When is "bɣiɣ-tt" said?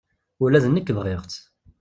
0.97-1.35